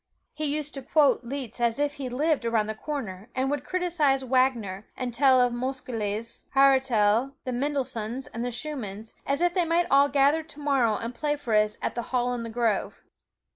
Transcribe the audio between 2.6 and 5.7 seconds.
the corner, and would criticize Wagner, and tell of